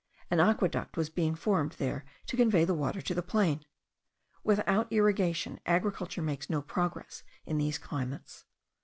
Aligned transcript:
An 0.31 0.39
aqueduct 0.39 0.97
was 0.97 1.11
being 1.11 1.35
formed 1.35 1.73
there 1.73 2.03
to 2.25 2.35
convey 2.35 2.65
the 2.65 2.73
water 2.73 3.03
to 3.03 3.13
the 3.13 3.21
plain. 3.21 3.63
Without 4.43 4.91
irrigation, 4.91 5.59
agriculture 5.67 6.23
makes 6.23 6.49
no 6.49 6.59
progress 6.63 7.21
in 7.45 7.59
these 7.59 7.77
climates. 7.77 8.45